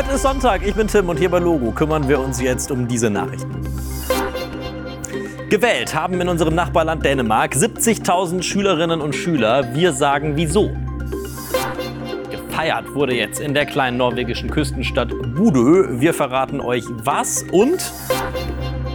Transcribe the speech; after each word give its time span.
Heute 0.00 0.12
ist 0.12 0.22
Sonntag, 0.22 0.66
ich 0.66 0.74
bin 0.74 0.88
Tim 0.88 1.10
und 1.10 1.18
hier 1.18 1.28
bei 1.28 1.38
Logo 1.38 1.72
kümmern 1.72 2.08
wir 2.08 2.18
uns 2.20 2.40
jetzt 2.40 2.70
um 2.70 2.88
diese 2.88 3.10
Nachrichten. 3.10 3.54
Gewählt 5.50 5.94
haben 5.94 6.18
in 6.22 6.28
unserem 6.30 6.54
Nachbarland 6.54 7.04
Dänemark 7.04 7.52
70.000 7.52 8.42
Schülerinnen 8.42 9.02
und 9.02 9.14
Schüler. 9.14 9.74
Wir 9.74 9.92
sagen 9.92 10.36
wieso. 10.36 10.70
Gefeiert 12.30 12.94
wurde 12.94 13.14
jetzt 13.14 13.40
in 13.40 13.52
der 13.52 13.66
kleinen 13.66 13.98
norwegischen 13.98 14.48
Küstenstadt 14.48 15.10
Budö. 15.34 16.00
Wir 16.00 16.14
verraten 16.14 16.62
euch 16.62 16.84
was 17.04 17.44
und 17.52 17.92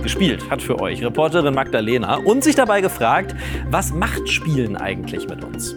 gespielt 0.02 0.50
hat 0.50 0.64
für 0.64 0.82
euch 0.82 1.06
Reporterin 1.06 1.54
Magdalena 1.54 2.16
und 2.16 2.44
sich 2.44 2.56
dabei 2.56 2.82
gefragt, 2.82 3.36
was 3.70 3.94
macht 3.94 4.28
Spielen 4.28 4.76
eigentlich 4.76 5.30
mit 5.30 5.44
uns? 5.44 5.76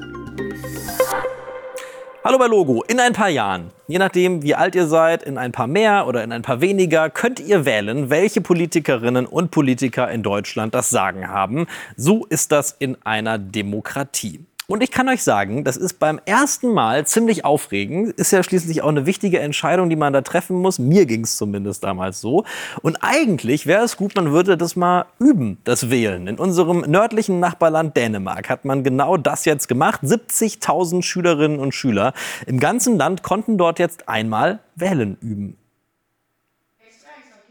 Hallo 2.24 2.36
bei 2.36 2.48
Logo. 2.48 2.82
In 2.82 2.98
ein 2.98 3.12
paar 3.12 3.28
Jahren, 3.28 3.70
je 3.86 3.98
nachdem 3.98 4.42
wie 4.42 4.56
alt 4.56 4.74
ihr 4.74 4.88
seid, 4.88 5.22
in 5.22 5.38
ein 5.38 5.52
paar 5.52 5.68
mehr 5.68 6.08
oder 6.08 6.24
in 6.24 6.32
ein 6.32 6.42
paar 6.42 6.60
weniger, 6.60 7.10
könnt 7.10 7.38
ihr 7.38 7.64
wählen, 7.64 8.10
welche 8.10 8.40
Politikerinnen 8.40 9.24
und 9.24 9.52
Politiker 9.52 10.10
in 10.10 10.24
Deutschland 10.24 10.74
das 10.74 10.90
Sagen 10.90 11.28
haben. 11.28 11.68
So 11.96 12.26
ist 12.26 12.50
das 12.50 12.74
in 12.76 12.96
einer 13.04 13.38
Demokratie. 13.38 14.47
Und 14.70 14.82
ich 14.82 14.90
kann 14.90 15.08
euch 15.08 15.22
sagen, 15.22 15.64
das 15.64 15.78
ist 15.78 15.98
beim 15.98 16.20
ersten 16.26 16.74
Mal 16.74 17.06
ziemlich 17.06 17.46
aufregend. 17.46 18.12
Ist 18.18 18.32
ja 18.32 18.42
schließlich 18.42 18.82
auch 18.82 18.90
eine 18.90 19.06
wichtige 19.06 19.38
Entscheidung, 19.38 19.88
die 19.88 19.96
man 19.96 20.12
da 20.12 20.20
treffen 20.20 20.60
muss. 20.60 20.78
Mir 20.78 21.06
ging 21.06 21.24
es 21.24 21.38
zumindest 21.38 21.84
damals 21.84 22.20
so. 22.20 22.44
Und 22.82 22.98
eigentlich 23.00 23.66
wäre 23.66 23.82
es 23.82 23.96
gut, 23.96 24.14
man 24.14 24.30
würde 24.30 24.58
das 24.58 24.76
mal 24.76 25.06
üben, 25.18 25.56
das 25.64 25.88
Wählen. 25.88 26.26
In 26.26 26.38
unserem 26.38 26.82
nördlichen 26.82 27.40
Nachbarland 27.40 27.96
Dänemark 27.96 28.50
hat 28.50 28.66
man 28.66 28.84
genau 28.84 29.16
das 29.16 29.46
jetzt 29.46 29.68
gemacht. 29.68 30.02
70.000 30.02 31.02
Schülerinnen 31.02 31.60
und 31.60 31.74
Schüler 31.74 32.12
im 32.46 32.60
ganzen 32.60 32.98
Land 32.98 33.22
konnten 33.22 33.56
dort 33.56 33.78
jetzt 33.78 34.06
einmal 34.06 34.58
wählen 34.74 35.16
üben. 35.22 35.56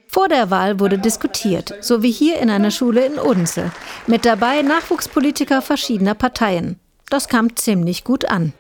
Vor 0.07 0.27
der 0.29 0.51
Wahl 0.51 0.79
wurde 0.79 0.99
diskutiert, 0.99 1.73
so 1.81 2.03
wie 2.03 2.11
hier 2.11 2.37
in 2.37 2.51
einer 2.51 2.69
Schule 2.69 3.03
in 3.07 3.17
Odense. 3.17 3.71
Mit 4.05 4.23
dabei 4.23 4.61
Nachwuchspolitiker 4.61 5.63
verschiedener 5.63 6.13
Parteien. 6.13 6.79
Das 7.09 7.27
kam 7.27 7.55
ziemlich 7.55 8.03
gut 8.03 8.25
an. 8.25 8.53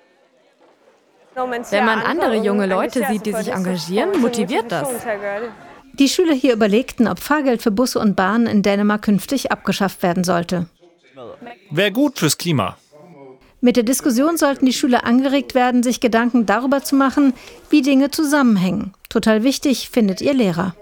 Wenn 1.35 1.85
man 1.85 1.99
andere 1.99 2.37
junge 2.37 2.65
Leute 2.65 3.05
sieht, 3.09 3.25
die 3.25 3.33
sich 3.33 3.49
engagieren, 3.49 4.19
motiviert 4.21 4.71
das. 4.71 4.89
Die 5.93 6.09
Schüler 6.09 6.33
hier 6.33 6.53
überlegten, 6.53 7.07
ob 7.07 7.19
Fahrgeld 7.19 7.61
für 7.61 7.71
Busse 7.71 7.99
und 7.99 8.15
Bahnen 8.15 8.47
in 8.47 8.63
Dänemark 8.63 9.03
künftig 9.03 9.51
abgeschafft 9.51 10.01
werden 10.03 10.23
sollte. 10.23 10.67
Wäre 11.69 11.91
gut 11.91 12.19
fürs 12.19 12.37
Klima. 12.37 12.77
Mit 13.59 13.75
der 13.75 13.83
Diskussion 13.83 14.37
sollten 14.37 14.65
die 14.65 14.73
Schüler 14.73 15.05
angeregt 15.05 15.55
werden, 15.55 15.81
sich 15.81 15.99
Gedanken 15.99 16.45
darüber 16.45 16.83
zu 16.83 16.95
machen, 16.95 17.33
wie 17.69 17.81
Dinge 17.81 18.11
zusammenhängen. 18.11 18.93
Total 19.09 19.43
wichtig, 19.43 19.89
findet 19.89 20.21
ihr 20.21 20.33
Lehrer. 20.33 20.75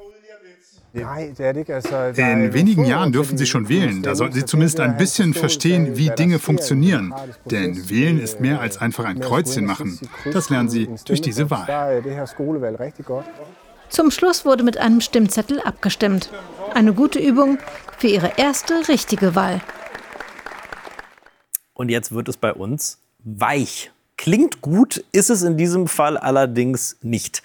In 0.95 2.53
wenigen 2.53 2.85
Jahren 2.85 3.11
dürfen 3.11 3.37
Sie 3.37 3.45
schon 3.45 3.67
wählen. 3.67 4.01
Da 4.01 4.15
sollten 4.15 4.33
Sie 4.33 4.45
zumindest 4.45 4.79
ein 4.79 4.95
bisschen 4.95 5.33
verstehen, 5.33 5.97
wie 5.97 6.09
Dinge 6.09 6.39
funktionieren. 6.39 7.13
Denn 7.45 7.89
wählen 7.89 8.19
ist 8.19 8.39
mehr 8.39 8.61
als 8.61 8.77
einfach 8.77 9.03
ein 9.03 9.19
Kreuzchen 9.19 9.65
machen. 9.65 9.99
Das 10.31 10.49
lernen 10.49 10.69
Sie 10.69 10.89
durch 11.05 11.21
diese 11.21 11.49
Wahl. 11.49 12.01
Zum 13.89 14.09
Schluss 14.11 14.45
wurde 14.45 14.63
mit 14.63 14.77
einem 14.77 15.01
Stimmzettel 15.01 15.59
abgestimmt. 15.59 16.31
Eine 16.73 16.93
gute 16.93 17.19
Übung 17.19 17.57
für 17.97 18.07
Ihre 18.07 18.33
erste 18.37 18.87
richtige 18.87 19.35
Wahl. 19.35 19.61
Und 21.73 21.89
jetzt 21.89 22.13
wird 22.13 22.29
es 22.29 22.37
bei 22.37 22.53
uns 22.53 22.99
weich. 23.19 23.91
Klingt 24.17 24.61
gut, 24.61 25.03
ist 25.11 25.29
es 25.29 25.41
in 25.43 25.57
diesem 25.57 25.87
Fall 25.87 26.17
allerdings 26.17 26.97
nicht. 27.01 27.43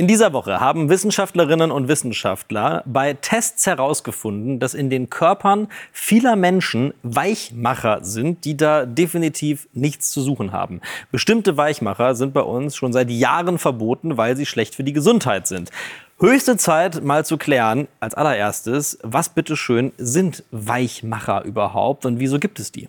In 0.00 0.06
dieser 0.06 0.32
Woche 0.32 0.60
haben 0.60 0.88
Wissenschaftlerinnen 0.88 1.70
und 1.70 1.86
Wissenschaftler 1.86 2.82
bei 2.86 3.12
Tests 3.12 3.66
herausgefunden, 3.66 4.58
dass 4.58 4.72
in 4.72 4.88
den 4.88 5.10
Körpern 5.10 5.68
vieler 5.92 6.36
Menschen 6.36 6.94
Weichmacher 7.02 7.98
sind, 8.02 8.46
die 8.46 8.56
da 8.56 8.86
definitiv 8.86 9.68
nichts 9.74 10.10
zu 10.10 10.22
suchen 10.22 10.52
haben. 10.52 10.80
Bestimmte 11.12 11.58
Weichmacher 11.58 12.14
sind 12.14 12.32
bei 12.32 12.40
uns 12.40 12.76
schon 12.76 12.94
seit 12.94 13.10
Jahren 13.10 13.58
verboten, 13.58 14.16
weil 14.16 14.38
sie 14.38 14.46
schlecht 14.46 14.74
für 14.74 14.84
die 14.84 14.94
Gesundheit 14.94 15.46
sind. 15.46 15.70
Höchste 16.18 16.56
Zeit, 16.56 17.04
mal 17.04 17.26
zu 17.26 17.36
klären, 17.36 17.86
als 18.00 18.14
allererstes, 18.14 18.98
was 19.02 19.28
bitteschön 19.28 19.92
sind 19.98 20.44
Weichmacher 20.50 21.44
überhaupt 21.44 22.06
und 22.06 22.20
wieso 22.20 22.38
gibt 22.38 22.58
es 22.58 22.72
die? 22.72 22.88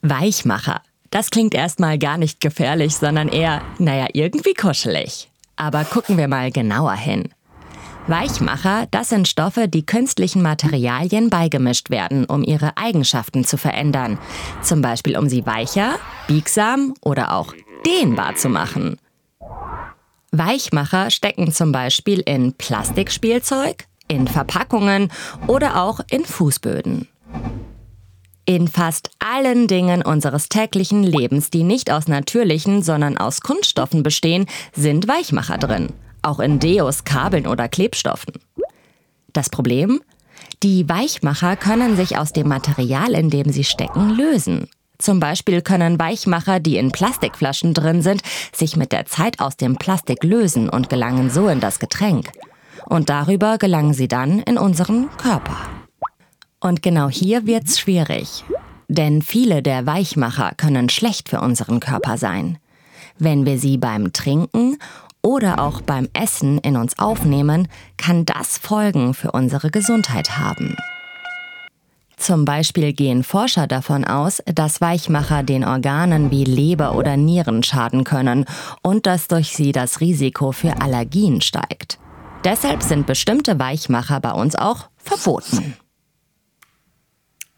Weichmacher. 0.00 0.80
Das 1.10 1.30
klingt 1.30 1.54
erstmal 1.54 1.98
gar 1.98 2.18
nicht 2.18 2.40
gefährlich, 2.40 2.96
sondern 2.96 3.28
eher, 3.28 3.62
naja, 3.78 4.06
irgendwie 4.12 4.54
kuschelig. 4.54 5.30
Aber 5.56 5.84
gucken 5.84 6.16
wir 6.16 6.28
mal 6.28 6.50
genauer 6.50 6.94
hin. 6.94 7.30
Weichmacher, 8.06 8.86
das 8.90 9.10
sind 9.10 9.28
Stoffe, 9.28 9.68
die 9.68 9.84
künstlichen 9.84 10.40
Materialien 10.40 11.28
beigemischt 11.28 11.90
werden, 11.90 12.24
um 12.24 12.42
ihre 12.42 12.76
Eigenschaften 12.78 13.44
zu 13.44 13.58
verändern. 13.58 14.18
Zum 14.62 14.80
Beispiel, 14.80 15.18
um 15.18 15.28
sie 15.28 15.44
weicher, 15.44 15.98
biegsam 16.26 16.94
oder 17.02 17.34
auch 17.34 17.52
dehnbar 17.84 18.34
zu 18.36 18.48
machen. 18.48 18.98
Weichmacher 20.30 21.10
stecken 21.10 21.52
zum 21.52 21.72
Beispiel 21.72 22.20
in 22.20 22.54
Plastikspielzeug, 22.54 23.84
in 24.08 24.26
Verpackungen 24.26 25.12
oder 25.46 25.82
auch 25.82 26.00
in 26.10 26.24
Fußböden. 26.24 27.08
In 28.48 28.66
fast 28.66 29.10
allen 29.18 29.66
Dingen 29.66 30.00
unseres 30.00 30.48
täglichen 30.48 31.02
Lebens, 31.02 31.50
die 31.50 31.64
nicht 31.64 31.92
aus 31.92 32.08
natürlichen, 32.08 32.82
sondern 32.82 33.18
aus 33.18 33.42
Kunststoffen 33.42 34.02
bestehen, 34.02 34.46
sind 34.72 35.06
Weichmacher 35.06 35.58
drin. 35.58 35.92
Auch 36.22 36.40
in 36.40 36.58
Deos, 36.58 37.04
Kabeln 37.04 37.46
oder 37.46 37.68
Klebstoffen. 37.68 38.32
Das 39.34 39.50
Problem? 39.50 40.00
Die 40.62 40.88
Weichmacher 40.88 41.56
können 41.56 41.94
sich 41.94 42.16
aus 42.16 42.32
dem 42.32 42.48
Material, 42.48 43.12
in 43.12 43.28
dem 43.28 43.52
sie 43.52 43.64
stecken, 43.64 44.16
lösen. 44.16 44.70
Zum 44.96 45.20
Beispiel 45.20 45.60
können 45.60 45.98
Weichmacher, 45.98 46.58
die 46.58 46.78
in 46.78 46.90
Plastikflaschen 46.90 47.74
drin 47.74 48.00
sind, 48.00 48.22
sich 48.54 48.76
mit 48.76 48.92
der 48.92 49.04
Zeit 49.04 49.40
aus 49.40 49.58
dem 49.58 49.76
Plastik 49.76 50.24
lösen 50.24 50.70
und 50.70 50.88
gelangen 50.88 51.28
so 51.28 51.48
in 51.48 51.60
das 51.60 51.80
Getränk. 51.80 52.30
Und 52.86 53.10
darüber 53.10 53.58
gelangen 53.58 53.92
sie 53.92 54.08
dann 54.08 54.40
in 54.40 54.56
unseren 54.56 55.10
Körper. 55.18 55.77
Und 56.60 56.82
genau 56.82 57.08
hier 57.08 57.46
wird's 57.46 57.78
schwierig. 57.78 58.44
Denn 58.88 59.22
viele 59.22 59.62
der 59.62 59.86
Weichmacher 59.86 60.52
können 60.56 60.88
schlecht 60.88 61.28
für 61.28 61.40
unseren 61.40 61.78
Körper 61.80 62.16
sein. 62.16 62.58
Wenn 63.18 63.46
wir 63.46 63.58
sie 63.58 63.76
beim 63.76 64.12
Trinken 64.12 64.78
oder 65.22 65.60
auch 65.60 65.80
beim 65.80 66.08
Essen 66.14 66.58
in 66.58 66.76
uns 66.76 66.98
aufnehmen, 66.98 67.68
kann 67.96 68.24
das 68.24 68.58
Folgen 68.58 69.14
für 69.14 69.32
unsere 69.32 69.70
Gesundheit 69.70 70.38
haben. 70.38 70.76
Zum 72.16 72.44
Beispiel 72.44 72.92
gehen 72.92 73.22
Forscher 73.22 73.68
davon 73.68 74.04
aus, 74.04 74.42
dass 74.46 74.80
Weichmacher 74.80 75.44
den 75.44 75.64
Organen 75.64 76.32
wie 76.32 76.44
Leber 76.44 76.96
oder 76.96 77.16
Nieren 77.16 77.62
schaden 77.62 78.02
können 78.02 78.44
und 78.82 79.06
dass 79.06 79.28
durch 79.28 79.52
sie 79.52 79.70
das 79.70 80.00
Risiko 80.00 80.50
für 80.50 80.80
Allergien 80.80 81.40
steigt. 81.40 81.98
Deshalb 82.42 82.82
sind 82.82 83.06
bestimmte 83.06 83.58
Weichmacher 83.58 84.20
bei 84.20 84.32
uns 84.32 84.56
auch 84.56 84.88
verboten. 84.96 85.76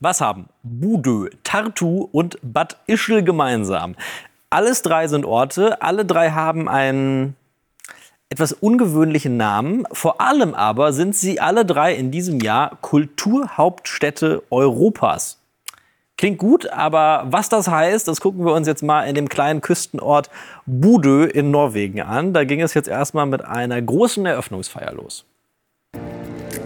Was 0.02 0.22
haben 0.22 0.48
Budö, 0.62 1.28
Tartu 1.44 2.08
und 2.10 2.38
Bad 2.42 2.78
Ischl 2.86 3.22
gemeinsam? 3.22 3.96
Alles 4.48 4.80
drei 4.80 5.08
sind 5.08 5.26
Orte, 5.26 5.82
alle 5.82 6.06
drei 6.06 6.30
haben 6.30 6.70
einen 6.70 7.36
etwas 8.30 8.54
ungewöhnlichen 8.54 9.36
Namen. 9.36 9.84
Vor 9.92 10.22
allem 10.22 10.54
aber 10.54 10.94
sind 10.94 11.14
sie 11.14 11.38
alle 11.38 11.66
drei 11.66 11.94
in 11.94 12.10
diesem 12.10 12.40
Jahr 12.40 12.78
Kulturhauptstädte 12.80 14.42
Europas. 14.50 15.38
Klingt 16.16 16.38
gut, 16.38 16.66
aber 16.70 17.24
was 17.26 17.50
das 17.50 17.68
heißt, 17.68 18.08
das 18.08 18.22
gucken 18.22 18.46
wir 18.46 18.54
uns 18.54 18.66
jetzt 18.66 18.82
mal 18.82 19.02
in 19.02 19.14
dem 19.14 19.28
kleinen 19.28 19.60
Küstenort 19.60 20.30
Budö 20.64 21.26
in 21.26 21.50
Norwegen 21.50 22.00
an. 22.00 22.32
Da 22.32 22.44
ging 22.44 22.62
es 22.62 22.72
jetzt 22.72 22.88
erstmal 22.88 23.26
mit 23.26 23.44
einer 23.44 23.82
großen 23.82 24.24
Eröffnungsfeier 24.24 24.94
los. 24.94 25.26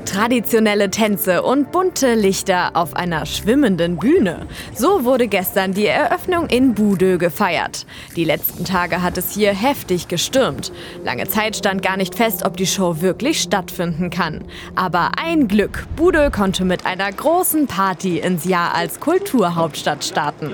Traditionelle 0.04 0.90
Tänze 0.90 1.42
und 1.42 1.72
bunte 1.72 2.14
Lichter 2.14 2.70
auf 2.74 2.94
einer 2.94 3.26
schwimmenden 3.26 3.96
Bühne. 3.96 4.46
So 4.74 5.04
wurde 5.04 5.28
gestern 5.28 5.72
die 5.72 5.86
Eröffnung 5.86 6.46
in 6.48 6.74
Budö 6.74 7.18
gefeiert. 7.18 7.86
Die 8.14 8.24
letzten 8.24 8.64
Tage 8.64 9.02
hat 9.02 9.18
es 9.18 9.32
hier 9.32 9.52
heftig 9.52 10.08
gestürmt. 10.08 10.72
Lange 11.04 11.26
Zeit 11.28 11.56
stand 11.56 11.82
gar 11.82 11.96
nicht 11.96 12.14
fest, 12.14 12.44
ob 12.44 12.56
die 12.56 12.66
Show 12.66 13.00
wirklich 13.00 13.40
stattfinden 13.40 14.10
kann. 14.10 14.44
Aber 14.74 15.12
ein 15.16 15.48
Glück, 15.48 15.86
Budö 15.96 16.30
konnte 16.30 16.64
mit 16.64 16.86
einer 16.86 17.10
großen 17.10 17.66
Party 17.66 18.18
ins 18.18 18.44
Jahr 18.44 18.74
als 18.74 19.00
Kulturhauptstadt 19.00 20.04
starten. 20.04 20.52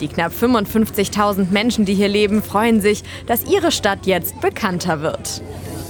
Die 0.00 0.08
knapp 0.08 0.32
55.000 0.32 1.50
Menschen, 1.50 1.84
die 1.84 1.94
hier 1.94 2.08
leben, 2.08 2.42
freuen 2.42 2.80
sich, 2.80 3.04
dass 3.26 3.44
ihre 3.44 3.70
Stadt 3.70 4.06
jetzt 4.06 4.40
bekannter 4.40 5.02
wird. 5.02 5.42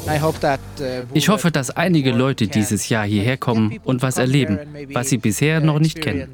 Uh, 0.06 1.02
ich 1.12 1.28
hoffe, 1.28 1.50
dass 1.50 1.70
einige 1.70 2.10
Leute 2.12 2.48
dieses 2.48 2.88
Jahr 2.88 3.04
hierher 3.04 3.36
kommen 3.36 3.78
und 3.84 4.02
was 4.02 4.18
erleben, 4.18 4.58
was 4.92 5.08
sie 5.10 5.18
bisher 5.18 5.60
noch 5.60 5.78
nicht 5.78 6.00
kennen. 6.00 6.32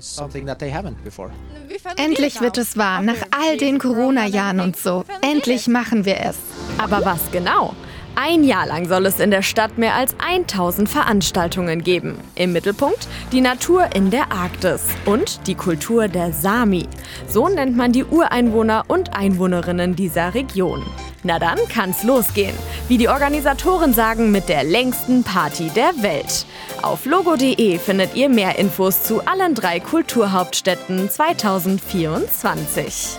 Endlich 1.96 2.40
wird 2.40 2.58
es 2.58 2.76
wahr, 2.76 3.02
nach 3.02 3.22
all 3.30 3.56
den 3.56 3.78
Corona-Jahren 3.78 4.60
und 4.60 4.76
so. 4.76 5.04
Endlich 5.20 5.68
machen 5.68 6.04
wir 6.04 6.20
es. 6.20 6.36
Aber 6.78 7.04
was 7.04 7.30
genau? 7.32 7.74
Ein 8.18 8.44
Jahr 8.44 8.66
lang 8.66 8.88
soll 8.88 9.04
es 9.04 9.20
in 9.20 9.30
der 9.30 9.42
Stadt 9.42 9.76
mehr 9.76 9.94
als 9.94 10.16
1000 10.26 10.88
Veranstaltungen 10.88 11.82
geben. 11.82 12.16
Im 12.34 12.54
Mittelpunkt 12.54 13.06
die 13.30 13.42
Natur 13.42 13.90
in 13.94 14.10
der 14.10 14.32
Arktis 14.32 14.84
und 15.04 15.46
die 15.46 15.54
Kultur 15.54 16.08
der 16.08 16.32
Sami. 16.32 16.88
So 17.28 17.46
nennt 17.48 17.76
man 17.76 17.92
die 17.92 18.04
Ureinwohner 18.04 18.84
und 18.88 19.14
Einwohnerinnen 19.14 19.96
dieser 19.96 20.32
Region. 20.32 20.82
Na 21.26 21.38
dann 21.40 21.58
kann's 21.69 22.05
losgehen. 22.05 22.55
Wie 22.87 22.99
die 22.99 23.08
Organisatoren 23.08 23.93
sagen, 23.93 24.31
mit 24.31 24.49
der 24.49 24.62
längsten 24.62 25.25
Party 25.25 25.73
der 25.75 25.90
Welt. 26.00 26.46
Auf 26.82 27.05
logo.de 27.05 27.78
findet 27.78 28.14
ihr 28.14 28.28
mehr 28.28 28.61
Infos 28.61 29.02
zu 29.02 29.26
allen 29.26 29.56
drei 29.56 29.81
Kulturhauptstädten 29.81 31.11
2024. 31.11 33.19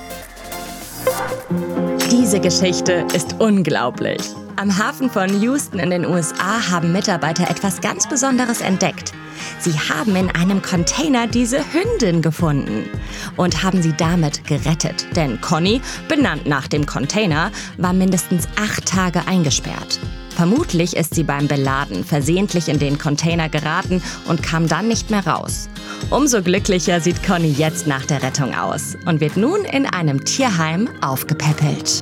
Diese 2.27 2.41
Geschichte 2.41 3.05
ist 3.15 3.37
unglaublich. 3.39 4.21
Am 4.57 4.77
Hafen 4.77 5.09
von 5.09 5.41
Houston 5.41 5.79
in 5.79 5.91
den 5.91 6.05
USA 6.05 6.69
haben 6.69 6.91
Mitarbeiter 6.91 7.49
etwas 7.49 7.79
ganz 7.79 8.05
Besonderes 8.05 8.59
entdeckt. 8.59 9.13
Sie 9.59 9.71
haben 9.71 10.13
in 10.13 10.29
einem 10.31 10.61
Container 10.61 11.25
diese 11.25 11.59
Hündin 11.71 12.21
gefunden 12.21 12.89
und 13.37 13.63
haben 13.63 13.81
sie 13.81 13.93
damit 13.95 14.45
gerettet. 14.45 15.07
Denn 15.15 15.39
Conny, 15.39 15.79
benannt 16.09 16.45
nach 16.45 16.67
dem 16.67 16.85
Container, 16.85 17.49
war 17.77 17.93
mindestens 17.93 18.45
acht 18.57 18.85
Tage 18.85 19.25
eingesperrt. 19.25 19.97
Vermutlich 20.35 20.97
ist 20.97 21.15
sie 21.15 21.23
beim 21.23 21.47
Beladen 21.47 22.03
versehentlich 22.03 22.67
in 22.67 22.77
den 22.77 22.97
Container 22.97 23.47
geraten 23.47 24.03
und 24.27 24.43
kam 24.43 24.67
dann 24.67 24.89
nicht 24.89 25.09
mehr 25.09 25.25
raus. 25.25 25.69
Umso 26.09 26.41
glücklicher 26.41 26.99
sieht 26.99 27.23
Conny 27.23 27.53
jetzt 27.53 27.87
nach 27.87 28.05
der 28.05 28.21
Rettung 28.21 28.53
aus 28.53 28.97
und 29.05 29.21
wird 29.21 29.37
nun 29.37 29.63
in 29.63 29.85
einem 29.85 30.25
Tierheim 30.25 30.89
aufgepäppelt. 31.01 32.01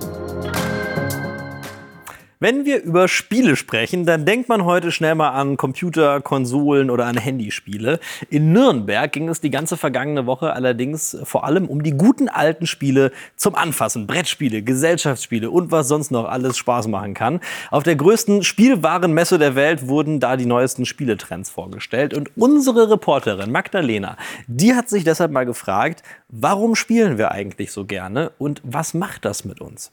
Wenn 2.45 2.63
wir 2.63 2.83
über 2.83 3.07
Spiele 3.07 3.55
sprechen, 3.55 4.05
dann 4.05 4.23
denkt 4.23 4.49
man 4.49 4.65
heute 4.65 4.91
schnell 4.91 5.15
mal 5.15 5.31
an 5.31 5.57
Computer, 5.57 6.21
Konsolen 6.21 6.91
oder 6.91 7.07
an 7.07 7.17
Handyspiele. 7.17 7.99
In 8.29 8.53
Nürnberg 8.53 9.11
ging 9.11 9.29
es 9.29 9.41
die 9.41 9.49
ganze 9.49 9.77
vergangene 9.77 10.27
Woche 10.27 10.53
allerdings 10.53 11.17
vor 11.23 11.45
allem 11.45 11.65
um 11.65 11.81
die 11.81 11.97
guten 11.97 12.29
alten 12.29 12.67
Spiele 12.67 13.11
zum 13.35 13.55
Anfassen. 13.55 14.05
Brettspiele, 14.05 14.61
Gesellschaftsspiele 14.61 15.49
und 15.49 15.71
was 15.71 15.87
sonst 15.87 16.11
noch 16.11 16.25
alles 16.25 16.55
Spaß 16.55 16.87
machen 16.87 17.15
kann. 17.15 17.39
Auf 17.71 17.81
der 17.81 17.95
größten 17.95 18.43
Spielwarenmesse 18.43 19.39
der 19.39 19.55
Welt 19.55 19.87
wurden 19.87 20.19
da 20.19 20.37
die 20.37 20.45
neuesten 20.45 20.85
Spieletrends 20.85 21.49
vorgestellt. 21.49 22.13
Und 22.13 22.29
unsere 22.35 22.91
Reporterin 22.91 23.51
Magdalena, 23.51 24.17
die 24.45 24.75
hat 24.75 24.87
sich 24.87 25.03
deshalb 25.03 25.31
mal 25.31 25.47
gefragt, 25.47 26.03
warum 26.29 26.75
spielen 26.75 27.17
wir 27.17 27.31
eigentlich 27.31 27.71
so 27.71 27.85
gerne 27.85 28.33
und 28.37 28.61
was 28.63 28.93
macht 28.93 29.25
das 29.25 29.45
mit 29.45 29.61
uns? 29.61 29.91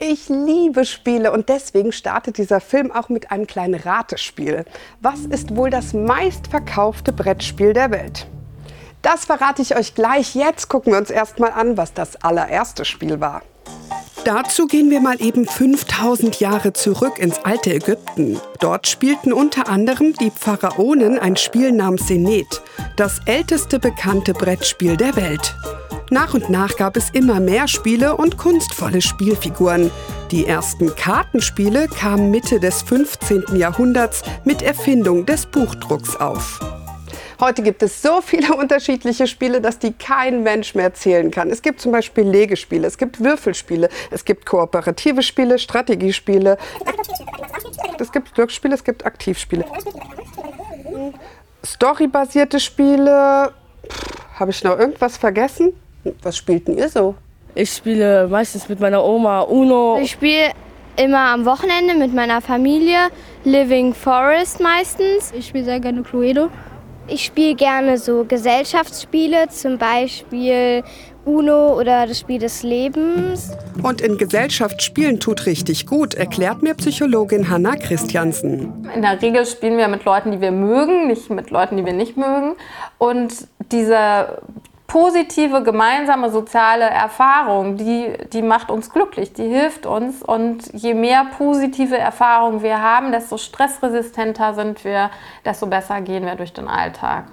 Ich 0.00 0.28
liebe 0.28 0.84
Spiele 0.84 1.32
und 1.32 1.48
deswegen 1.48 1.90
startet 1.90 2.38
dieser 2.38 2.60
Film 2.60 2.92
auch 2.92 3.08
mit 3.08 3.32
einem 3.32 3.48
kleinen 3.48 3.74
Ratespiel. 3.74 4.64
Was 5.00 5.20
ist 5.20 5.56
wohl 5.56 5.70
das 5.70 5.92
meistverkaufte 5.92 7.12
Brettspiel 7.12 7.72
der 7.72 7.90
Welt? 7.90 8.28
Das 9.02 9.24
verrate 9.24 9.60
ich 9.60 9.76
euch 9.76 9.96
gleich. 9.96 10.36
Jetzt 10.36 10.68
gucken 10.68 10.92
wir 10.92 11.00
uns 11.00 11.10
erstmal 11.10 11.50
an, 11.50 11.76
was 11.76 11.94
das 11.94 12.14
allererste 12.22 12.84
Spiel 12.84 13.18
war. 13.18 13.42
Dazu 14.24 14.68
gehen 14.68 14.88
wir 14.90 15.00
mal 15.00 15.20
eben 15.20 15.46
5000 15.46 16.38
Jahre 16.38 16.72
zurück 16.74 17.18
ins 17.18 17.40
alte 17.44 17.74
Ägypten. 17.74 18.40
Dort 18.60 18.86
spielten 18.86 19.32
unter 19.32 19.68
anderem 19.68 20.12
die 20.12 20.30
Pharaonen 20.30 21.18
ein 21.18 21.36
Spiel 21.36 21.72
namens 21.72 22.06
Senet, 22.06 22.62
das 22.94 23.20
älteste 23.26 23.80
bekannte 23.80 24.32
Brettspiel 24.32 24.96
der 24.96 25.16
Welt. 25.16 25.56
Nach 26.10 26.32
und 26.32 26.48
nach 26.48 26.76
gab 26.76 26.96
es 26.96 27.10
immer 27.10 27.38
mehr 27.38 27.68
Spiele 27.68 28.16
und 28.16 28.38
kunstvolle 28.38 29.02
Spielfiguren. 29.02 29.90
Die 30.30 30.46
ersten 30.46 30.94
Kartenspiele 30.96 31.86
kamen 31.86 32.30
Mitte 32.30 32.60
des 32.60 32.80
15. 32.82 33.56
Jahrhunderts 33.56 34.22
mit 34.44 34.62
Erfindung 34.62 35.26
des 35.26 35.44
Buchdrucks 35.44 36.16
auf. 36.16 36.60
Heute 37.40 37.62
gibt 37.62 37.82
es 37.82 38.00
so 38.00 38.22
viele 38.22 38.54
unterschiedliche 38.56 39.26
Spiele, 39.26 39.60
dass 39.60 39.78
die 39.78 39.92
kein 39.92 40.42
Mensch 40.42 40.74
mehr 40.74 40.94
zählen 40.94 41.30
kann. 41.30 41.50
Es 41.50 41.60
gibt 41.60 41.80
zum 41.80 41.92
Beispiel 41.92 42.24
Legespiele, 42.24 42.86
es 42.86 42.96
gibt 42.96 43.22
Würfelspiele, 43.22 43.90
es 44.10 44.24
gibt 44.24 44.46
kooperative 44.46 45.22
Spiele, 45.22 45.58
Strategiespiele, 45.58 46.56
es 47.98 48.10
gibt 48.10 48.34
Glücksspiele, 48.34 48.74
es 48.74 48.82
gibt 48.82 49.04
Aktivspiele. 49.04 49.66
Storybasierte 51.62 52.60
Spiele. 52.60 53.52
Habe 54.38 54.50
ich 54.52 54.64
noch 54.64 54.78
irgendwas 54.78 55.18
vergessen? 55.18 55.74
Was 56.22 56.36
spielten 56.36 56.76
ihr 56.76 56.88
so? 56.88 57.14
Ich 57.54 57.72
spiele 57.72 58.28
meistens 58.28 58.68
mit 58.68 58.80
meiner 58.80 59.04
Oma 59.04 59.40
Uno. 59.40 59.98
Ich 60.00 60.12
spiele 60.12 60.52
immer 60.96 61.32
am 61.32 61.44
Wochenende 61.44 61.94
mit 61.94 62.14
meiner 62.14 62.40
Familie 62.40 63.08
Living 63.44 63.94
Forest 63.94 64.60
meistens. 64.60 65.32
Ich 65.32 65.48
spiele 65.48 65.64
sehr 65.64 65.80
gerne 65.80 66.02
Cluedo. 66.02 66.50
Ich 67.10 67.24
spiele 67.24 67.54
gerne 67.54 67.96
so 67.96 68.24
Gesellschaftsspiele, 68.24 69.48
zum 69.48 69.78
Beispiel 69.78 70.82
Uno 71.24 71.78
oder 71.78 72.06
das 72.06 72.20
Spiel 72.20 72.38
des 72.38 72.62
Lebens. 72.62 73.50
Und 73.82 74.02
in 74.02 74.18
Gesellschaftsspielen 74.18 75.18
tut 75.18 75.46
richtig 75.46 75.86
gut, 75.86 76.14
erklärt 76.14 76.62
mir 76.62 76.74
Psychologin 76.74 77.48
Hanna 77.48 77.76
Christiansen. 77.76 78.88
In 78.94 79.00
der 79.00 79.20
Regel 79.22 79.46
spielen 79.46 79.78
wir 79.78 79.88
mit 79.88 80.04
Leuten, 80.04 80.32
die 80.32 80.40
wir 80.40 80.52
mögen, 80.52 81.06
nicht 81.06 81.30
mit 81.30 81.50
Leuten, 81.50 81.78
die 81.78 81.86
wir 81.86 81.94
nicht 81.94 82.18
mögen. 82.18 82.56
Und 82.98 83.32
dieser 83.72 84.42
positive 84.88 85.62
gemeinsame 85.62 86.30
soziale 86.30 86.84
Erfahrung, 86.86 87.76
die, 87.76 88.06
die 88.32 88.40
macht 88.40 88.70
uns 88.70 88.90
glücklich, 88.90 89.34
die 89.34 89.46
hilft 89.46 89.84
uns. 89.84 90.22
Und 90.22 90.62
je 90.72 90.94
mehr 90.94 91.26
positive 91.36 91.96
Erfahrungen 91.96 92.62
wir 92.62 92.80
haben, 92.80 93.12
desto 93.12 93.36
stressresistenter 93.36 94.54
sind 94.54 94.84
wir, 94.84 95.10
desto 95.44 95.66
besser 95.66 96.00
gehen 96.00 96.24
wir 96.24 96.36
durch 96.36 96.54
den 96.54 96.68
Alltag. 96.68 97.26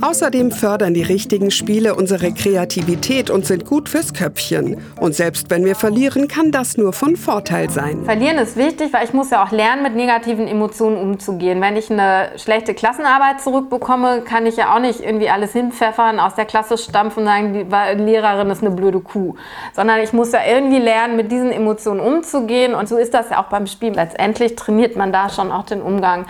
Außerdem 0.00 0.50
fördern 0.50 0.94
die 0.94 1.02
richtigen 1.02 1.50
Spiele 1.50 1.94
unsere 1.94 2.32
Kreativität 2.32 3.28
und 3.28 3.44
sind 3.44 3.66
gut 3.66 3.90
fürs 3.90 4.14
Köpfchen. 4.14 4.80
Und 4.98 5.14
selbst 5.14 5.50
wenn 5.50 5.64
wir 5.66 5.76
verlieren, 5.76 6.26
kann 6.26 6.52
das 6.52 6.78
nur 6.78 6.94
von 6.94 7.16
Vorteil 7.16 7.68
sein. 7.68 8.02
Verlieren 8.04 8.38
ist 8.38 8.56
wichtig, 8.56 8.94
weil 8.94 9.04
ich 9.04 9.12
muss 9.12 9.30
ja 9.30 9.44
auch 9.44 9.50
lernen, 9.50 9.82
mit 9.82 9.94
negativen 9.94 10.48
Emotionen 10.48 10.96
umzugehen. 10.96 11.60
Wenn 11.60 11.76
ich 11.76 11.90
eine 11.90 12.30
schlechte 12.36 12.72
Klassenarbeit 12.72 13.42
zurückbekomme, 13.42 14.22
kann 14.22 14.46
ich 14.46 14.56
ja 14.56 14.74
auch 14.74 14.80
nicht 14.80 15.00
irgendwie 15.00 15.28
alles 15.28 15.52
hinpfeffern, 15.52 16.18
aus 16.18 16.34
der 16.34 16.46
Klasse 16.46 16.78
stampfen 16.94 17.20
und 17.20 17.26
sagen, 17.26 17.52
die 17.52 18.02
Lehrerin 18.04 18.50
ist 18.50 18.62
eine 18.62 18.70
blöde 18.70 19.00
Kuh. 19.00 19.34
Sondern 19.74 20.00
ich 20.00 20.12
muss 20.12 20.30
ja 20.32 20.40
irgendwie 20.46 20.78
lernen, 20.78 21.16
mit 21.16 21.32
diesen 21.32 21.50
Emotionen 21.50 22.00
umzugehen. 22.00 22.74
Und 22.74 22.88
so 22.88 22.96
ist 22.96 23.12
das 23.12 23.30
ja 23.30 23.42
auch 23.42 23.48
beim 23.48 23.66
Spielen. 23.66 23.94
Letztendlich 23.94 24.54
trainiert 24.54 24.96
man 24.96 25.12
da 25.12 25.28
schon 25.28 25.50
auch 25.50 25.66
den 25.66 25.82
Umgang 25.82 26.26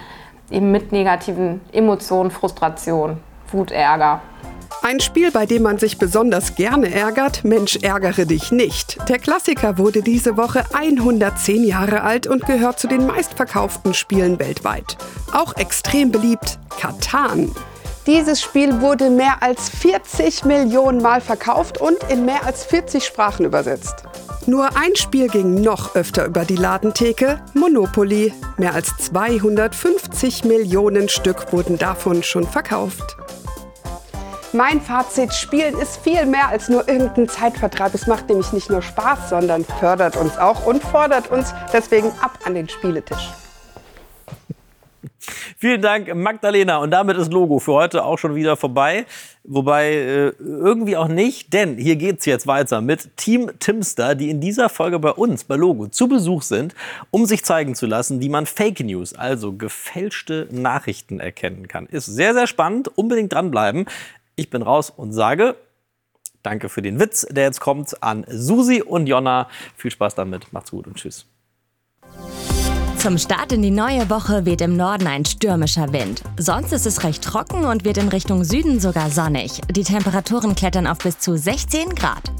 eben 0.50 0.71
mit 0.71 0.92
negativen 0.92 1.61
Emotionen, 1.73 2.30
Frustration. 2.30 3.18
Wut, 3.52 3.71
Ärger. 3.71 4.21
Ein 4.83 5.00
Spiel, 5.00 5.30
bei 5.30 5.47
dem 5.47 5.62
man 5.62 5.78
sich 5.78 5.99
besonders 5.99 6.56
gerne 6.56 6.92
ärgert, 6.92 7.44
Mensch, 7.44 7.78
ärgere 7.80 8.26
dich 8.26 8.52
nicht. 8.52 8.99
Der 9.09 9.18
Klassiker 9.18 9.78
wurde 9.78 10.02
diese 10.02 10.37
Woche 10.37 10.64
110 10.75 11.64
Jahre 11.64 12.02
alt 12.02 12.26
und 12.26 12.44
gehört 12.47 12.78
zu 12.78 12.88
den 12.88 13.06
meistverkauften 13.06 13.94
Spielen 13.94 14.38
weltweit. 14.38 14.97
Auch 15.33 15.56
extrem 15.56 16.11
beliebt, 16.11 16.59
Katan. 16.78 17.50
Dieses 18.06 18.42
Spiel 18.42 18.82
wurde 18.82 19.08
mehr 19.08 19.42
als 19.42 19.70
40 19.70 20.44
Millionen 20.44 21.00
Mal 21.00 21.23
verkauft 21.23 21.80
und 21.80 21.96
in 22.11 22.26
mehr 22.26 22.44
als 22.44 22.64
40 22.64 23.02
Sprachen 23.02 23.46
übersetzt. 23.46 24.04
Nur 24.44 24.76
ein 24.76 24.94
Spiel 24.94 25.28
ging 25.28 25.54
noch 25.62 25.94
öfter 25.94 26.26
über 26.26 26.44
die 26.44 26.56
Ladentheke, 26.56 27.40
Monopoly. 27.54 28.34
Mehr 28.58 28.75
als 28.75 28.94
250 28.99 30.44
Millionen 30.44 31.08
Stück 31.08 31.50
wurden 31.50 31.78
davon 31.78 32.23
schon 32.23 32.46
verkauft. 32.46 33.16
Mein 34.52 34.82
Fazit, 34.82 35.32
Spielen 35.32 35.78
ist 35.78 35.96
viel 35.96 36.26
mehr 36.26 36.49
als 36.49 36.68
nur 36.68 36.87
irgendein 36.87 37.26
Zeitvertreib. 37.26 37.94
Es 37.94 38.06
macht 38.06 38.28
nämlich 38.28 38.52
nicht 38.52 38.68
nur 38.68 38.82
Spaß, 38.82 39.30
sondern 39.30 39.64
fördert 39.64 40.16
uns 40.16 40.37
auch 40.37 40.66
und 40.66 40.82
fordert 40.82 41.30
uns 41.30 41.54
deswegen 41.73 42.12
ab 42.20 42.38
an 42.44 42.54
den 42.54 42.68
Spieletisch. 42.68 43.32
Vielen 45.58 45.82
Dank, 45.82 46.14
Magdalena. 46.14 46.78
Und 46.78 46.90
damit 46.90 47.16
ist 47.16 47.32
Logo 47.32 47.58
für 47.58 47.73
heute 47.73 48.04
auch 48.04 48.18
schon 48.18 48.34
wieder 48.34 48.56
vorbei. 48.56 49.06
Wobei 49.44 49.92
äh, 49.92 50.32
irgendwie 50.38 50.96
auch 50.96 51.08
nicht, 51.08 51.52
denn 51.52 51.76
hier 51.76 51.96
geht 51.96 52.20
es 52.20 52.26
jetzt 52.26 52.46
weiter 52.46 52.80
mit 52.80 53.16
Team 53.16 53.50
Timster, 53.58 54.14
die 54.14 54.30
in 54.30 54.40
dieser 54.40 54.68
Folge 54.68 54.99
bei 54.99 55.11
uns, 55.11 55.44
bei 55.44 55.56
Logo, 55.56 55.88
zu 55.88 56.08
Besuch 56.08 56.42
sind, 56.42 56.75
um 57.11 57.26
sich 57.26 57.44
zeigen 57.44 57.75
zu 57.75 57.87
lassen, 57.87 58.20
wie 58.20 58.30
man 58.30 58.46
Fake 58.46 58.80
News, 58.80 59.14
also 59.14 59.52
gefälschte 59.52 60.49
Nachrichten 60.50 61.20
erkennen 61.20 61.68
kann. 61.68 61.87
Ist 61.87 62.06
sehr, 62.06 62.32
sehr 62.32 62.46
spannend. 62.46 62.88
Unbedingt 62.96 63.32
dranbleiben. 63.32 63.87
Ich 64.37 64.50
bin 64.50 64.62
raus 64.62 64.90
und 64.90 65.12
sage 65.12 65.56
Danke 66.44 66.68
für 66.68 66.82
den 66.82 67.00
Witz, 67.00 67.26
der 67.30 67.44
jetzt 67.44 67.61
kommt 67.61 68.02
an 68.02 68.26
Susi 68.28 68.82
und 68.82 69.06
Jonna. 69.06 69.49
Viel 69.76 69.90
Spaß 69.90 70.14
damit. 70.14 70.52
Macht's 70.52 70.70
gut 70.70 70.87
und 70.87 70.96
tschüss. 70.96 71.26
Zum 73.04 73.18
Start 73.18 73.52
in 73.52 73.61
die 73.61 73.70
neue 73.70 74.08
Woche 74.08 74.46
weht 74.46 74.62
im 74.62 74.78
Norden 74.78 75.06
ein 75.06 75.26
stürmischer 75.26 75.92
Wind. 75.92 76.23
Sonst 76.38 76.73
ist 76.73 76.87
es 76.87 77.04
recht 77.04 77.23
trocken 77.23 77.66
und 77.66 77.84
wird 77.84 77.99
in 77.99 78.08
Richtung 78.08 78.44
Süden 78.44 78.80
sogar 78.80 79.11
sonnig. 79.11 79.61
Die 79.70 79.84
Temperaturen 79.84 80.54
klettern 80.54 80.87
auf 80.87 80.96
bis 80.96 81.18
zu 81.18 81.37
16 81.37 81.94
Grad. 81.94 82.32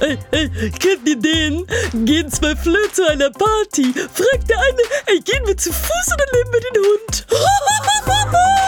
Ey, 0.00 0.16
ey, 0.30 0.70
kennt 0.70 1.06
ihr 1.06 1.20
den? 1.20 1.66
Gehen 2.06 2.32
zwei 2.32 2.56
Flöhe 2.56 2.90
zu 2.90 3.06
einer 3.06 3.28
Party. 3.28 3.92
Fragt 3.92 4.48
der 4.48 4.56
eine, 4.56 4.82
ey, 5.04 5.20
gehen 5.20 5.46
wir 5.46 5.58
zu 5.58 5.70
Fuß 5.70 6.14
oder 6.14 6.24
nehmen 6.32 6.52
wir 6.54 6.60
den 6.60 6.82
Hund? 6.82 7.26